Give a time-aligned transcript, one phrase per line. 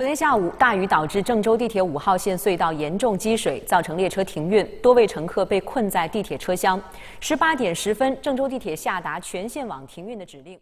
[0.00, 6.80] 昨天下午，大雨导致郑州地铁五号线隧道严重积水，造成列车停运，多位乘客被困在地铁车厢。
[7.20, 10.58] 十八点十分，郑州地铁下达全线网停运的指令。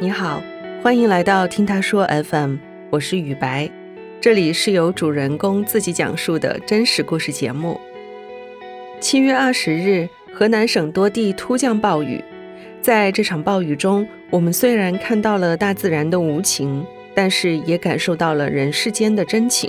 [0.00, 0.40] 你好，
[0.80, 2.54] 欢迎来到听他说 FM，
[2.90, 3.68] 我是雨白，
[4.20, 7.80] 这里是由主人公自己讲述的真实故事节目。
[9.00, 12.22] 七月二十日，河南省多地突降暴雨。
[12.86, 16.86] 在这场暴雨中，我们虽然看到了大自然的无情，
[17.16, 19.68] 但是也感受到了人世间的真情。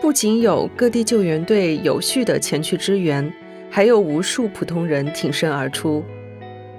[0.00, 3.30] 不仅有各地救援队有序的前去支援，
[3.68, 6.02] 还有无数普通人挺身而出。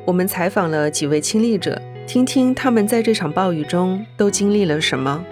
[0.06, 5.24] 我们采访了几位亲历者，听听他们在这场暴雨中都经历了什么。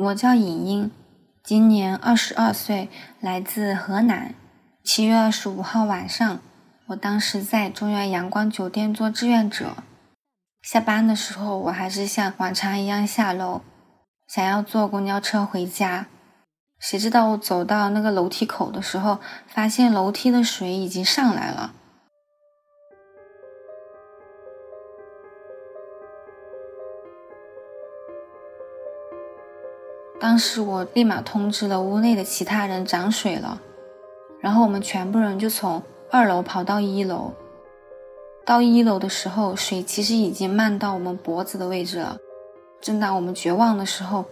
[0.00, 0.92] 我叫尹英，
[1.42, 4.32] 今年二十二岁，来自河南。
[4.84, 6.38] 七月二十五号晚上，
[6.86, 9.78] 我当时在中原阳光酒店做志愿者。
[10.62, 13.62] 下班的时候，我还是像往常一样下楼，
[14.28, 16.06] 想要坐公交车回家。
[16.78, 21.72] 谁知道我走到那个楼梯口的时候，发现楼梯的水已经上来了。
[30.20, 33.60] 当时我立马通知了屋内的其他人涨水了，
[34.40, 37.32] 然后我们全部人就从二楼跑到一楼。
[38.44, 42.16] 到一楼的时候，水其实已经漫到我们脖子的位置了。
[42.80, 44.24] 正当我们绝望的时候，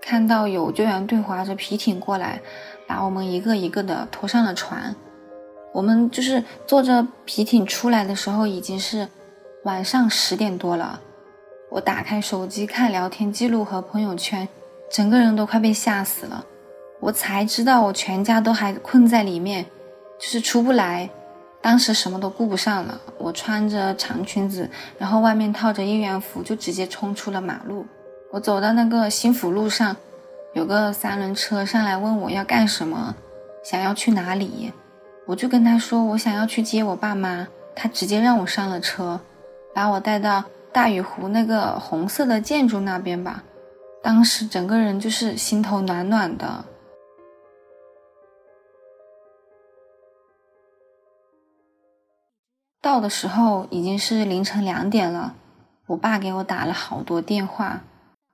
[0.00, 2.40] 看到有救援队划着皮艇过来，
[2.86, 4.94] 把我们一个一个的拖上了船。
[5.72, 9.08] 我们就是坐着皮艇出来的时候，已经是
[9.64, 11.00] 晚上十点多了。
[11.70, 14.48] 我打开手机看聊天记录和朋友圈。
[14.90, 16.44] 整个人都快被吓死了，
[17.00, 19.64] 我才知道我全家都还困在里面，
[20.18, 21.08] 就是出不来。
[21.60, 27.84] 当时什么都顾不上了，我穿着长裙子，然后外面套着应援服，就直接冲出了马路。
[28.30, 29.96] 我走到那个新福路上，
[30.54, 33.14] 有个三轮车上来问我要干什么，
[33.64, 34.72] 想要去哪里，
[35.26, 39.20] 我就跟他说我想要去接我爸妈，他直接让我上了车，
[39.74, 43.42] 把我带到大雨湖那个红色的建筑那边吧。
[44.02, 46.64] 当时整个人就是心头暖暖的。
[52.80, 55.34] 到的时候已经是凌晨两点了，
[55.88, 57.82] 我爸给我打了好多电话，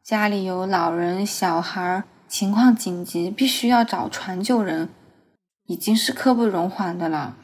[0.02, 4.90] 家里有老人小孩，情况紧急，必须要找船救人，
[5.66, 7.36] 已经是刻不容缓的了。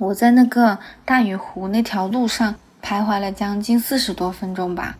[0.00, 4.98] 我在那个大雨湖那条路上徘徊了将近四十多分钟吧。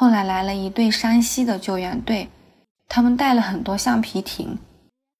[0.00, 2.28] 后来来了一队山西的救援队，
[2.88, 4.56] 他们带了很多橡皮艇，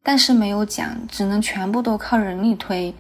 [0.04, 2.94] 但是没有桨，只能全部都靠人力推。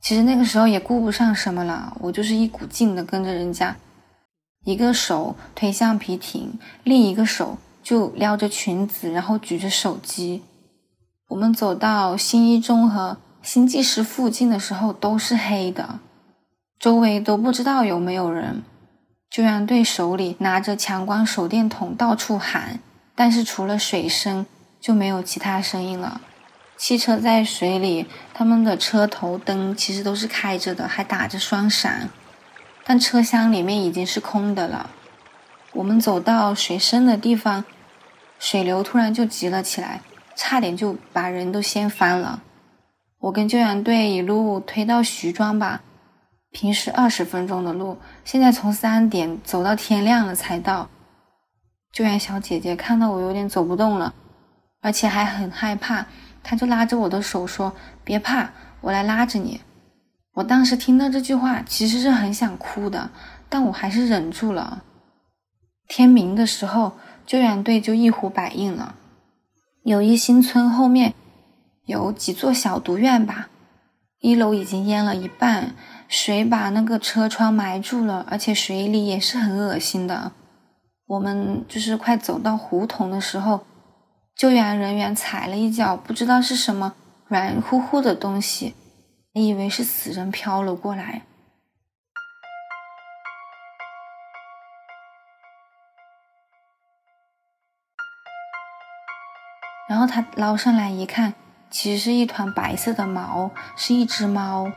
[0.00, 3.76] 其实那个时候也顾不上什么了，我就是一股劲的跟着人家，
[4.64, 10.44] 一个手推橡皮艇，另一个手就撩着裙子，然后举着手机。
[11.26, 15.98] 我们走到新一中和新纪师附近的时候都是黑的，
[16.78, 18.62] 周围都不知道有没有人。
[19.34, 22.78] 救援队手里拿着强光手电筒，到处喊，
[23.16, 24.46] 但是除了水声
[24.80, 26.20] 就没有其他声音了。
[26.76, 32.08] 汽车在水里，他们的车头灯其实都是开着的，还打着双闪，
[32.84, 34.88] 但车厢里面已经是空的了。
[35.72, 37.64] 我们走到水深的地方，
[38.38, 40.00] 水流突然就急了起来，
[40.36, 42.40] 差点就把人都掀翻了。
[43.18, 45.80] 我跟救援队一路推到徐庄吧。
[46.54, 50.88] 平时二十分钟的路，现在从三点走到天亮了才到。
[51.92, 54.14] 救援小姐姐看到我有点走不动了，
[54.80, 56.06] 而且还很害怕，
[56.44, 59.62] 她就拉着我的手说：“别怕，我来拉着你。”
[60.34, 63.10] 我当时听到这句话，其实是很想哭的，
[63.48, 64.84] 但我还是忍住了。
[65.88, 66.92] 天明的时候，
[67.26, 68.94] 救援队就一呼百应了。
[69.82, 71.14] 友谊新村后面
[71.86, 73.48] 有几座小独院吧，
[74.20, 75.74] 一楼已经淹了一半。
[76.16, 80.30] 水把那个车窗埋住了，而且水里也是很恶心的。
[81.06, 83.66] 我们就是快走到胡同的时候，
[84.36, 86.94] 救援人员踩了一脚，不知道是什么
[87.26, 88.76] 软乎乎的东西，
[89.32, 91.22] 以为是死人飘了过来。
[99.88, 101.34] 然后他捞上来一看，
[101.68, 104.70] 其实是一团白色的毛，是一只猫。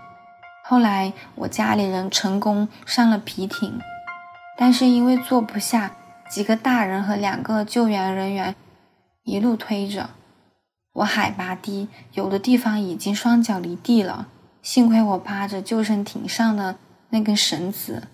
[0.69, 3.79] 后来我家里人成功上了皮艇，
[4.57, 5.95] 但是因为坐不下，
[6.29, 8.53] 几个大人和两个救援人员
[9.23, 10.09] 一路推着。
[10.91, 14.27] 我海拔低，有的地方已经双脚离地了，
[14.61, 16.75] 幸亏我扒着救生艇上的
[17.11, 18.09] 那根绳子。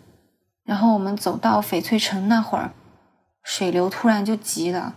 [0.64, 2.74] 然后我们走到翡翠城那会儿，
[3.42, 4.94] 水流突然就急了，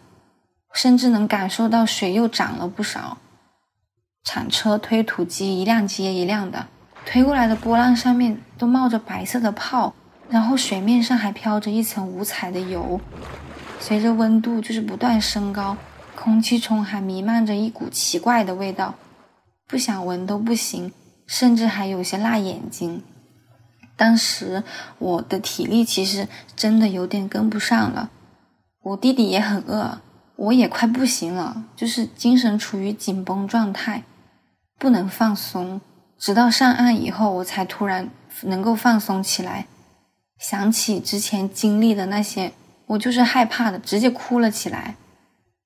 [0.74, 3.16] 甚至能感受到水又涨了不少。
[4.22, 6.66] 铲车、推土机一辆接一辆的
[7.06, 9.94] 推过来的波浪上面都冒着白色的泡，
[10.28, 13.00] 然后水面上还飘着一层五彩的油。
[13.78, 15.76] 随着温度就是不断升高，
[16.16, 18.96] 空气中还弥漫着一股奇怪的味道，
[19.68, 20.92] 不想闻都不行，
[21.26, 23.04] 甚至还有些辣眼睛。
[23.96, 24.64] 当时
[24.98, 26.26] 我的体力其实
[26.56, 28.10] 真的有点跟不上了，
[28.82, 30.00] 我弟弟也很饿，
[30.34, 34.02] 我也快不行了，就是精神处于紧绷状态，
[34.76, 35.80] 不能放松。
[36.18, 38.08] 直到上岸以后，我才突然
[38.42, 39.66] 能够放松起来，
[40.38, 42.52] 想起之前经历的那些，
[42.86, 44.96] 我就是害怕的，直接哭了起来。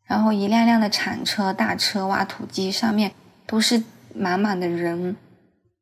[0.06, 3.12] 然后一辆辆的铲车、大车、挖土机上面
[3.46, 3.82] 都是
[4.14, 5.16] 满满的人。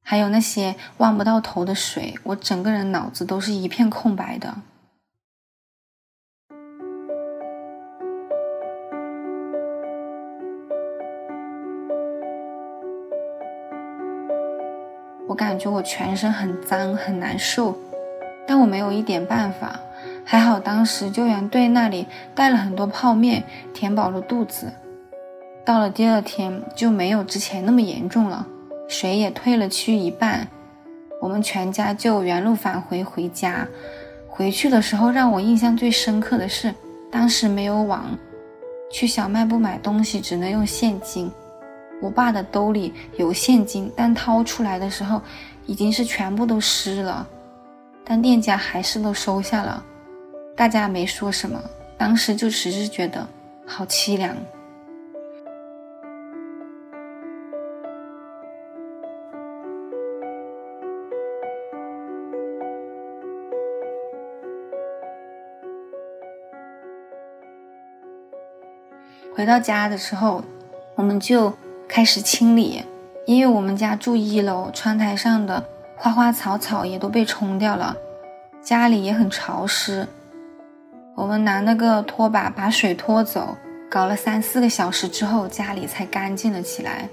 [0.02, 4.56] 还有那些望不到头的水，我整个人脑子都是一片空白的。
[15.38, 17.78] 感觉我全身很脏很难受，
[18.44, 19.78] 但我没有一点办法。
[20.24, 24.72] 还好当时救援队那里带了很多泡面，填饱了肚子。
[25.64, 28.44] 到了第二天就没有之前那么严重了。
[28.88, 30.48] 水也退了去一半，
[31.20, 33.66] 我们全家就原路返回回家。
[34.26, 36.74] 回去的时候，让我印象最深刻的是，
[37.12, 38.04] 当时没有网，
[38.90, 41.30] 去小卖部买东西只能用现金。
[42.00, 45.20] 我爸的兜里有现金，但掏出来的时候
[45.66, 47.26] 已经是全部都湿了，
[48.04, 49.84] 但店家还是都收下了。
[50.56, 51.60] 大家没说什么，
[51.96, 53.26] 当时就只是觉得
[53.66, 54.36] 好凄凉。
[69.34, 70.42] 回到家的时候，
[70.96, 71.52] 我们就
[71.88, 72.84] 开始清理，
[73.26, 75.64] 因为我们家住一楼，窗台上的
[75.96, 77.96] 花花草草也都被冲掉了，
[78.62, 80.06] 家里也很潮湿。
[81.16, 83.56] 我们拿那个拖把把水拖走，
[83.90, 87.08] 搞了三四个小时之后，家里才干净了起来。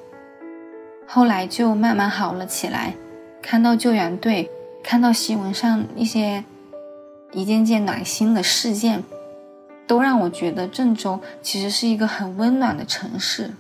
[1.08, 2.94] 后来就慢慢好了起来，
[3.42, 4.52] 看到救援队，
[4.84, 6.44] 看到新闻上一些
[7.32, 9.04] 一件件暖心的事件。
[9.88, 13.54] 都让我觉得郑州其实是一个很温暖的城市。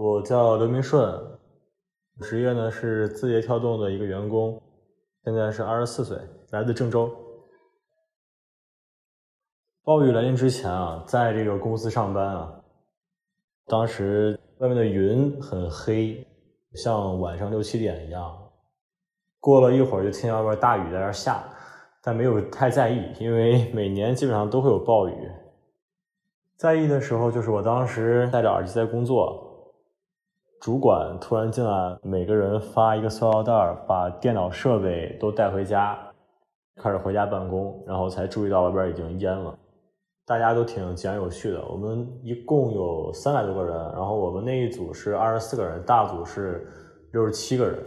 [0.00, 1.12] 我叫刘明顺，
[2.20, 4.62] 职业呢是字节跳动的一个员工，
[5.24, 6.16] 现在是二十四岁，
[6.50, 7.10] 来自郑州。
[9.82, 12.60] 暴雨来临之前啊，在这个公司上班啊，
[13.66, 16.24] 当时外面的云很黑，
[16.74, 18.38] 像晚上六七点一样。
[19.40, 21.42] 过了一会儿，就听见外边大雨在那下，
[22.04, 25.28] 但没有太在意，因为每年基本上都会有暴雨。
[26.56, 29.47] 在意的时候，就是我当时戴着耳机在工作，
[30.60, 35.96] 主管突然进来，每个人发一个塑料袋儿，把电脑设备都带回家，
[36.82, 39.56] 开始回家办公，然后才注意到外边已经淹了。
[40.26, 46.66] 大家都挺井然有序的，我们一共有三百多个人，然后我们那一组是二十四个人，大组是
[47.12, 47.78] 六十七个人。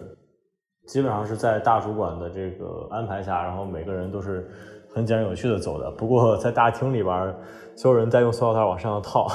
[0.87, 4.49] 基本上是在大主管的这个安排下，然后每个人都是
[4.93, 5.91] 很井然有序的走的。
[5.91, 7.35] 不过在大厅里边，
[7.75, 9.27] 所有人在用塑料袋往上套，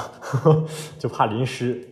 [0.97, 1.87] 就怕淋湿。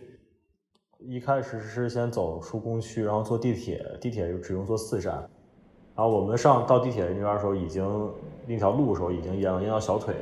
[1.08, 5.14] 一开始是先走出工区，然后坐地铁，地铁就只用坐四站。
[5.94, 8.10] 然后我们上到地铁那边的时候，已经
[8.44, 10.16] 那条路的时候已经淹了，淹到小腿。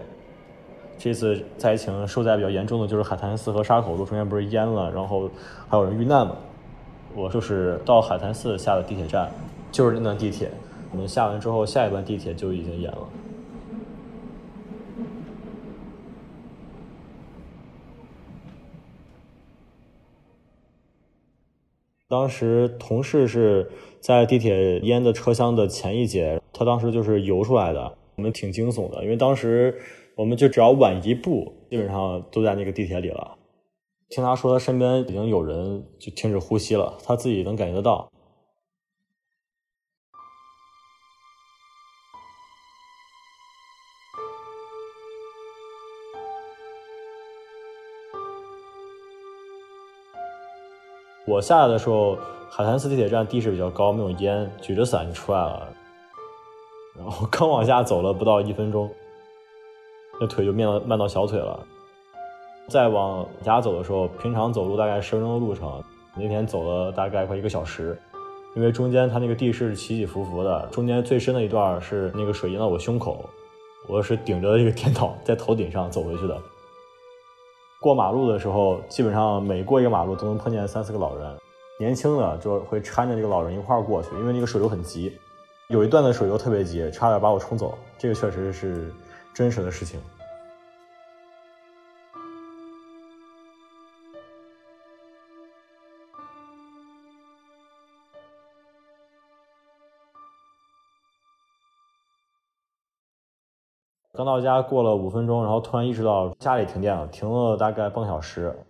[0.98, 5.30] 这次灾情受灾比较严重的就是海滩寺和沙口路中间不是淹了，然后
[5.68, 6.36] 还有人遇难嘛。
[7.16, 9.30] 我就是到海滩寺下的地铁站，
[9.72, 10.50] 就是那段地铁。
[10.92, 12.98] 我们下完之后，下一班地铁就已经淹了。
[22.08, 23.70] 当时同事是
[24.00, 29.74] 在地铁淹的车厢的前一节，他当时就是游出来的，我们挺惊悚的，因为当时
[30.14, 33.36] 我们就只要晚一步，基本上都在那个地铁里了。
[34.10, 38.08] 听他说，他身边已经有人就停止呼吸了，他自己能感觉得到。
[51.26, 52.18] 我下来的时候，
[52.50, 55.66] 海滩寺地铁站地势比较高，没有烟，举着伞就出来了。
[56.96, 58.88] 然后刚往下走了不到一分钟，
[60.20, 61.58] 那腿就慢到慢到小腿了。
[62.68, 65.82] 再往家走的时候，平常走路大概十分钟的路程，
[66.14, 67.98] 那天走了大概快一个小时，
[68.54, 73.24] 因为中间它那个地势起起伏伏的，中间最深的一段是那个水淹到我胸口，
[73.88, 76.38] 我是顶着这个 电脑在头顶上走回去的。
[77.84, 81.36] 过马路的时候，基本上每过一个马路都能碰见三四个老人，
[81.78, 85.12] 年轻的就会搀着这个老人一块儿过去，因为那个水流很急，
[85.68, 87.76] 有一段的水流特别急，差点把我冲走。
[87.98, 88.90] 这个确实是
[89.34, 90.00] 真实的事情。
[104.16, 108.64] 刚到家过了五分钟，然后突然意识到家里停电了，停了大概半个小时，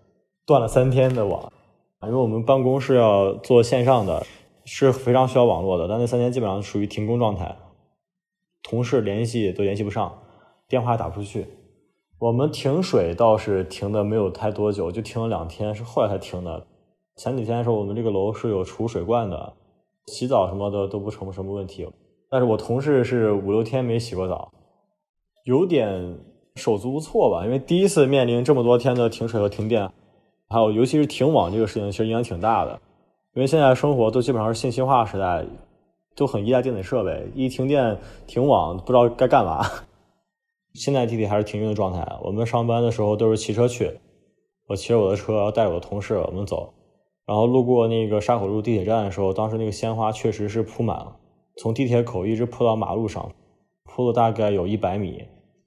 [0.47, 1.53] 断了三天的网。
[2.03, 4.25] 因为我们办公室要做线上的，
[4.65, 7.57] 是非常需要网络的，但那三天基本上属于停工状态，
[8.63, 10.19] 同事联系都联系不上，
[10.67, 11.47] 电话打不出去。
[12.19, 16.67] 我们停水倒是停的没有太多久，就停了两天，是后来才停的。
[17.17, 19.53] 前几天的时候，我们这个楼是有储水罐的，
[20.07, 21.87] 洗澡什么的都不成什么问题。
[22.31, 24.51] 但是我同事是五六天没洗过澡。
[25.45, 26.19] 有点
[26.57, 29.91] 手足无措吧，因为第一次面临这么多天的停水和停电，
[30.49, 32.81] 还有尤其是停网这个事情，其实影响挺大的。
[33.35, 35.45] 因为现在生活都基本上是信息化时代，
[36.17, 39.63] 都很依赖电子设备，一停电停网不知道该干嘛。
[40.75, 43.91] 现在地铁还是停运的状态，我们上班的时候都是骑车去，
[44.69, 46.73] 我骑着我的车，带我的同事我们走，
[47.27, 51.17] 然后路过那个沙口路地铁站的时候，当时那个鲜花确实是铺满了，
[51.59, 53.31] 从地铁口一直铺到马路上，
[53.85, 55.25] 铺了大概有一百米。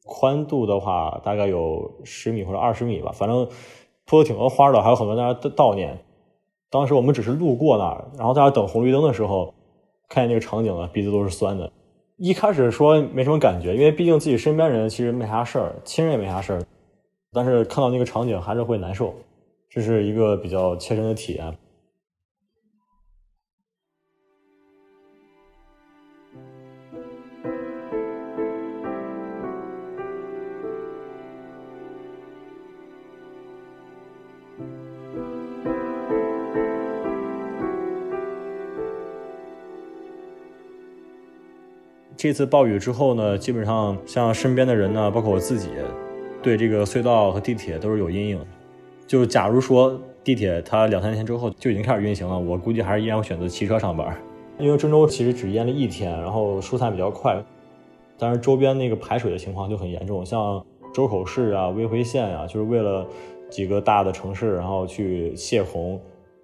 [0.08, 3.48] 宽度的话，大概有十米或者二十米吧，反正
[4.06, 6.00] 铺的挺多花的，还有很多在那悼念。
[6.72, 9.54] 当时我们只是路过那儿，然后在那等红绿灯的时候，
[10.10, 11.72] 看见那个场景了，鼻子都是酸的。
[12.18, 16.64] 一开始说没什么感觉，因为毕竟自己身边人其实没啥事儿，亲人也没啥事儿，
[17.32, 19.14] 但是看到那个场景还是会难受，
[19.70, 21.56] 这是一个比较切身的体验。
[42.18, 45.70] 这次暴雨之后呢，基本上像身边的人呢，包括我自己，
[46.42, 48.40] 对这个隧道和地铁都是有阴影。
[49.06, 54.18] 就假如说地铁它两三天之后就已经开始运行了，我估计还是依然会选择骑车上班，
[54.58, 57.40] 因为郑州其实只淹了一天，然后疏散比较快，
[58.18, 63.06] 但是周边那个排水的情况就很严重，像周口市啊、威辉县啊，就是为了
[63.48, 66.02] 几个大的城市，然后去泄洪，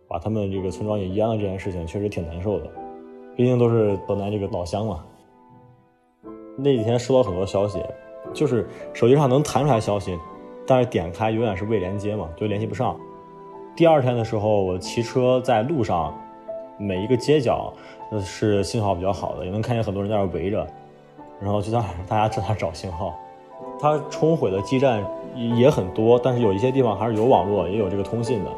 [0.08, 2.70] 把他们这个村庄也淹了，这件事情确实挺难受的，
[3.36, 5.03] 毕竟都是河南这个老乡嘛。
[6.55, 7.83] 那几天收到很多消息，
[8.33, 10.17] 就是手机上能弹出来消息，
[10.67, 12.95] 但是点开永远是未连接嘛，就联系不上。
[13.75, 16.13] 第二天的时候，我骑车在路上，
[16.77, 17.74] 每一个街角
[18.22, 20.67] 是信号比较好的，也能看见很多人在那围着，
[21.41, 23.13] 然后就在大家在那找信号。
[23.79, 25.03] 它冲毁的基站
[25.57, 28.51] 也很多，但是有一些地方还是有网络，也有这个通信的，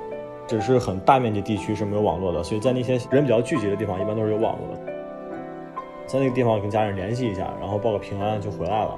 [0.45, 4.94] 只是很大面积地区是没有网络的，所以在那些人比较聚集的地方，一般都是有网络的。
[6.05, 8.97] 在那个地方跟家人联系一下，然后报个平安就回来了。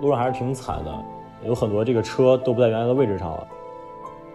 [0.00, 1.04] 路上还是挺惨的，
[1.44, 3.46] 有很多这个车都不在原来的位置上了。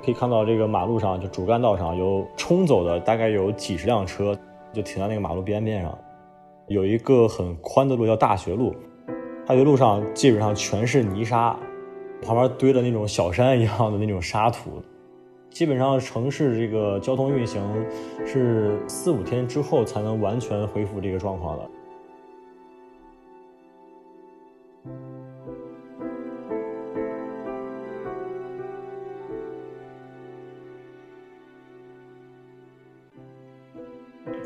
[0.04, 4.38] 可以看到这个马路上就主干道上有冲走的，大概有几十辆车
[4.72, 5.98] 就停在那个马路边边上。
[6.68, 8.74] 有一个很宽的路叫大学路，
[9.46, 11.58] 大学路上基本上全是泥沙，
[12.22, 14.82] 旁边堆了那种小山一样的那种沙土。
[15.50, 17.62] 基本上城市这个交通运行
[18.26, 21.70] 是四五天之后才能完全恢复这个状况的。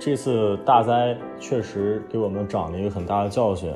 [0.03, 3.71] 这次大灾确实给我们长了一个很大的教训，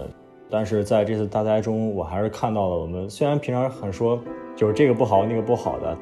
[0.49, 4.19] 但是在这次大灾中，我还是看到了我们虽然平常很说
[4.55, 5.95] 就是这个不好那个不好的，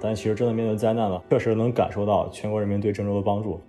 [0.00, 3.60] 但其实真的面对灾难了，确实能感受到全国人民对郑州的帮助。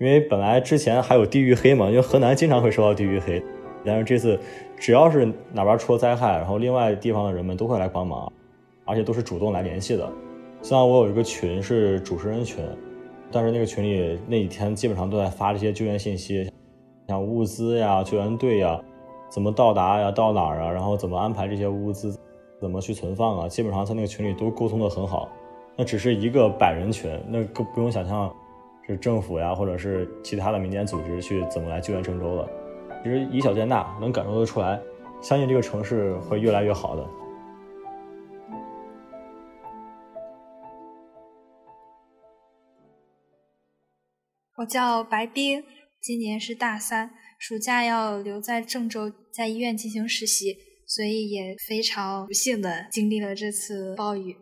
[0.00, 3.44] 因为本来之前还有地域黑嘛，因为河南经常会受到地域黑，
[3.84, 4.40] 但是这次
[4.78, 8.32] 只要是哪边出了灾害，然后另外地方的人们都会来帮忙，
[8.86, 10.10] 而且都是主动来联系的。
[10.62, 12.64] 像我有一个群是主持人群。
[13.30, 16.50] 但是那个群里那几天基本上都在发这些救援信息，
[17.08, 18.80] 像物资呀、救援队呀，
[19.28, 22.18] 怎么到达呀、到哪儿啊，然后怎么安排这些物资，
[22.60, 25.28] 怎么去存放啊，基本上在那个群里都沟通的很好。
[25.76, 28.34] 那只是一个百人群，那更不用想象
[28.86, 32.48] 是政府呀，或者是其他的民间组织去怎么来救援郑州了。
[33.04, 34.80] 其实以小见大，能感受得出来，
[35.20, 37.06] 相信这个城市会越来越好的。
[44.58, 45.62] 我叫白冰，
[46.00, 54.36] 今年是大三，暑假要留在郑州，在医院进行实习，所以也非常不幸的经历了这次暴雨。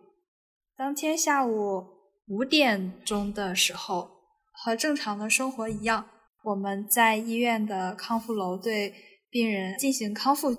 [0.74, 1.84] 当天下午
[2.28, 4.08] 五点钟的时候，
[4.52, 6.08] 和正常的生活一样，
[6.44, 8.94] 我们在医院的康复楼对
[9.28, 10.56] 病人进行康复。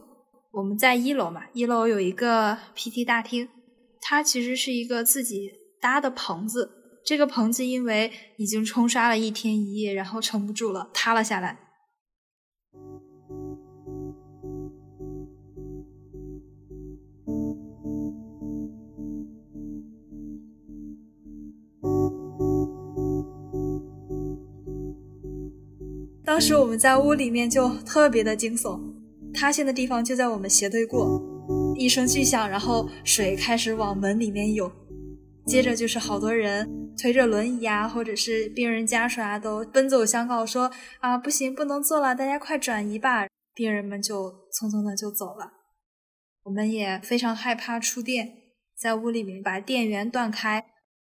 [0.52, 3.50] 我们在一楼嘛，一楼有一个 PT 大厅，
[4.02, 5.50] 它其实是一个自己
[5.82, 6.77] 搭的棚子。
[7.08, 11.58] 这个棚子因为已经冲刷了一天一夜，然后撑不住了，塌了下来。
[26.26, 28.82] 当时我们在屋里面就特别的惊悚，
[29.34, 31.22] 塌陷的地方就在我们斜对过，
[31.78, 34.70] 一声巨响，然后水开始往门里面涌。
[35.48, 43.28] 接着就是好多人推着轮椅啊，或者是病人家属啊，都奔走相告说啊，不行，不能做了，大家快转移吧。
[43.54, 45.54] 病人们就匆匆的就走了。
[46.44, 48.34] 我们也非常害怕触电，
[48.78, 50.66] 在屋里面把电源断开。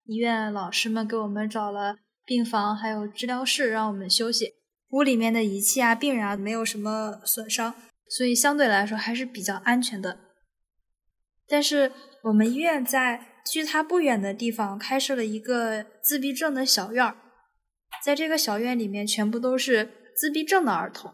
[0.06, 4.56] 医院老师们给我们找了病房，还有治疗室，让我们休息。
[4.90, 7.76] 屋里面的仪器啊，病人啊，没有什么损伤，
[8.10, 10.18] 所以相对来说还是比较安全的。
[11.48, 11.92] 但是
[12.24, 13.28] 我们医院在。
[13.46, 17.18] 距他不远的地方开设了一个自闭症的小院儿，
[18.04, 21.14] 在这个小院里面全部都是自闭症的儿童，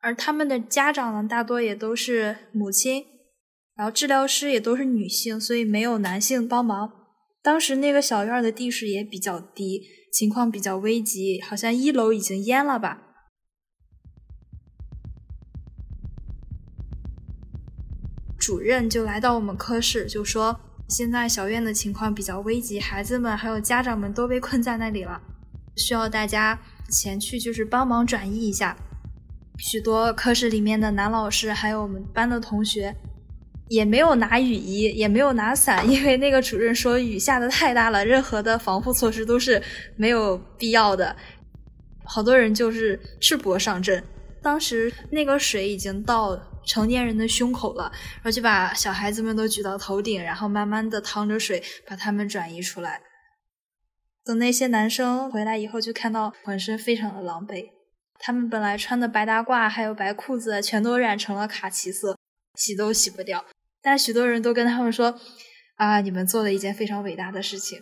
[0.00, 3.04] 而他们的家长呢大多也都是母亲，
[3.74, 6.92] 然后治疗师也都是女性，所以没有男性帮忙。
[7.42, 13.02] 当时那个小院的地势也比较低，情况比较危急，好像一楼已经淹了吧。
[18.38, 20.60] 主任就来到我们科室就说。
[20.88, 25.20] 现在小院的情况比较危急，孩子们还有家长们都被困在那里了，
[25.76, 26.58] 需要大家
[26.90, 28.74] 前去就是帮忙转移一下。
[29.58, 32.94] 许多科室里面的男老师还有我们班的同学
[33.68, 39.62] 也没有拿雨衣，也没有拿伞，因为那个主任说雨下的太大了，任何的防护措施都是
[39.96, 41.14] 没有必要的。
[42.02, 44.02] 好多人就是赤膊上阵，
[44.40, 46.40] 当时那个水已经到。
[46.68, 53.00] 成年人的胸口了，然后就把小孩子们都举到头顶，然后慢慢的淌着水把他们转移出来。
[54.24, 57.70] 等那些男生回来以后，就看到浑身非常的狼狈，
[58.18, 62.16] 他们本来穿的白大褂还有白裤子，全都染成了卡其色，
[62.54, 63.44] 洗都洗不掉。
[63.80, 65.18] 但许多人都跟他们说
[65.76, 67.78] ：“啊，你们做了一件非常伟大的事情。”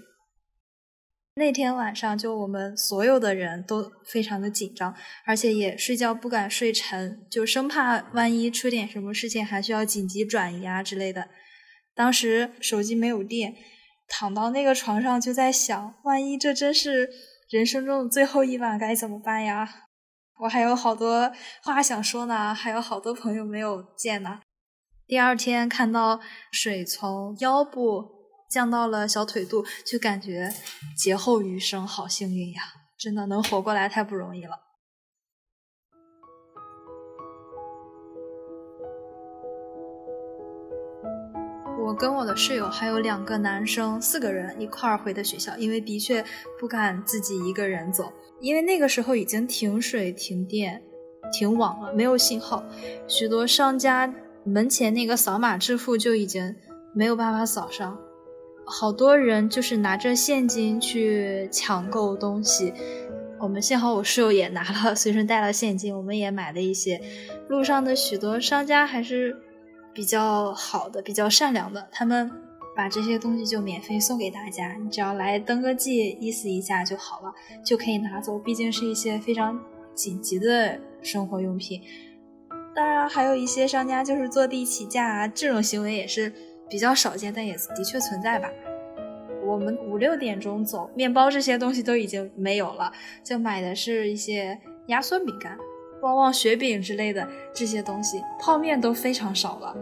[1.38, 4.94] 那天晚上，就我们所有的人都非常的紧张，
[5.27, 11.29] 而且也睡觉不敢睡沉，就生怕万一出点什么事情，还需要紧急转移啊之类的。
[11.94, 13.55] 当时手机没有电，
[14.09, 17.11] 躺到那个床上就在想，万一这真是
[17.51, 19.68] 人生中的最后一晚，该怎么办呀？
[20.40, 21.31] 我还有好多
[21.62, 24.40] 话想说呢，还有好多朋友没有见呢。
[25.07, 26.18] 第二天看到
[26.51, 28.16] 水从腰部。
[28.57, 30.51] 降到了小腿肚，就感觉
[30.97, 32.62] 劫后余生，好幸运呀！
[32.99, 34.53] 真的能活过来太不容易了。
[41.85, 46.25] 我跟我的室友还有两个男生，四个人一块儿回的学校，因为的确
[46.59, 50.83] 不敢自己一个人走，因为那个时候已经停水、停电、
[51.31, 52.64] 停网了，没有信号，
[53.07, 54.11] 许多商家
[54.45, 56.57] 门前那个扫码支付就已经
[56.95, 57.99] 没有办法扫上。
[58.69, 62.75] 好多人就是拿着现金去抢购东西，
[63.39, 67.01] 我们幸好我室友也拿了，随身带了现金，我们也买了一些。
[67.49, 69.37] 路上的许多商家还是
[69.95, 72.29] 比较好的，比较善良的，他们
[72.75, 77.33] 把这些东西就免费送给大家，你只要来登个记，意思一下就好了，
[77.65, 78.37] 就可以拿走。
[78.37, 79.61] 毕竟是一些非常
[79.95, 81.81] 紧急的生活用品。
[82.75, 86.33] 当然，还有一些商家就是坐地起价啊，这种行为也是。
[86.69, 88.51] 比较少见，但也的确存在吧。
[89.45, 95.57] 我们五六点钟走，面包这些东西都已经没有了，就买的是一些压缩饼干、
[96.03, 99.77] 旺旺雪饼之类的这些东西，泡面都非常少了。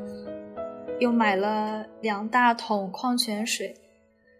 [1.01, 3.75] 又买了两大桶矿泉水，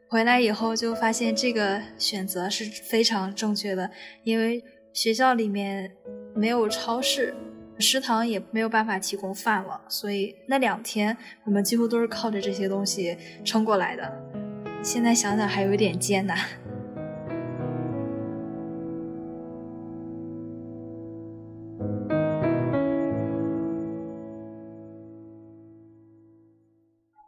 [0.09, 3.91] 回来以后就发现这个选择是非常正确的，
[4.23, 5.91] 因为学校里面
[6.35, 7.35] 没有超市。
[7.79, 14.11] 食堂也没有办法提供饭了，所以那两天我们几乎都是靠着这些东西撑过来的。
[14.83, 16.39] 现在想想还有点艰难。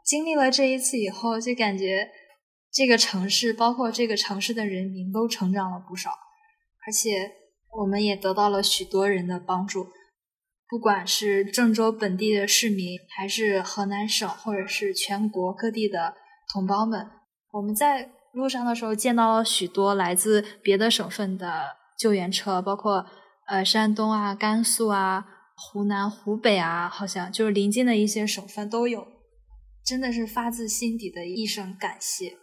[0.05, 2.09] 经历了这一次以后，就感觉
[2.71, 6.11] 这个城市，包括这个城市的人民都成长了不少，
[6.87, 7.33] 而且
[7.81, 9.89] 我们也得到了许多人的帮助，
[10.69, 16.15] 不管是郑州本地的市民，还是河南省或者是全国各地的
[16.53, 17.09] 同胞们。
[17.53, 23.07] 我们在路上的时候见到了许多来自别的省份的救援车，包括
[23.47, 25.25] 呃山东啊、甘肃啊、
[25.55, 29.07] 湖南、湖北啊，好像就是临近的一些省份都有。
[29.85, 32.37] 真的是发自心底的一声感谢。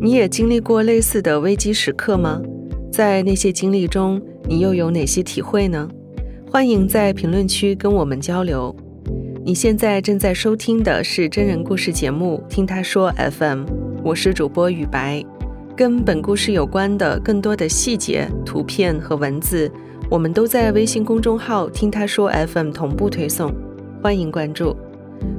[0.00, 2.40] 你也经历过类似的危机时刻吗？
[2.92, 5.88] 在那些经历中，你又有哪些体会呢？
[6.52, 8.74] 欢迎在评论区跟我们交流。
[9.44, 13.64] 你现在正在收听的是真人故事节目《听他说 FM》，
[14.04, 15.24] 我是主播雨白。
[15.76, 19.68] 跟本故事有关的更多的细节、图片和文字，
[20.08, 23.52] 我们都在微信公众号“听他说 FM” 同步推送，
[24.00, 24.76] 欢迎关注。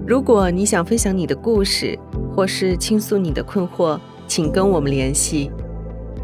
[0.05, 1.97] 如果你想分享你的故事，
[2.35, 3.97] 或是倾诉你的困惑，
[4.29, 5.49] 请跟我们联系。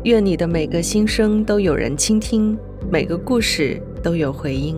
[0.04, 2.56] 愿你的每个心声都有人倾听，
[2.92, 4.78] 每个故事都有回音。